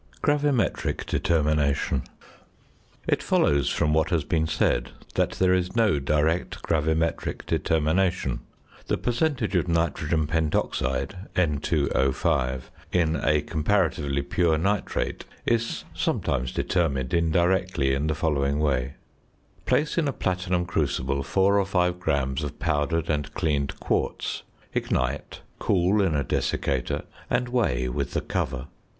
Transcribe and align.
GRAVIMETRIC 0.23 1.05
DETERMINATION. 1.05 2.01
It 3.07 3.21
follows 3.21 3.69
from 3.69 3.93
what 3.93 4.09
has 4.09 4.23
been 4.23 4.47
said 4.47 4.89
that 5.13 5.33
there 5.33 5.53
is 5.53 5.75
no 5.75 5.99
direct 5.99 6.63
gravimetric 6.63 7.45
determination. 7.45 8.39
The 8.87 8.97
percentage 8.97 9.55
of 9.55 9.67
nitrogen 9.67 10.25
pentoxide 10.25 11.29
(N_O_) 11.35 12.61
in 12.91 13.15
a 13.17 13.43
comparatively 13.43 14.23
pure 14.23 14.57
nitrate 14.57 15.23
is 15.45 15.83
sometimes 15.93 16.51
determined 16.51 17.13
indirectly 17.13 17.93
in 17.93 18.07
the 18.07 18.15
following 18.15 18.57
way: 18.57 18.95
Place 19.67 19.99
in 19.99 20.07
a 20.07 20.13
platinum 20.13 20.65
crucible 20.65 21.21
4 21.21 21.59
or 21.59 21.63
5 21.67 21.99
grams 21.99 22.43
of 22.43 22.57
powdered 22.57 23.07
and 23.07 23.31
cleaned 23.35 23.79
quartz. 23.79 24.41
Ignite, 24.73 25.41
cool 25.59 26.01
in 26.01 26.15
a 26.15 26.23
desiccator, 26.23 27.03
and 27.29 27.49
weigh 27.49 27.87
with 27.87 28.13
the 28.13 28.21
cover. 28.21 28.65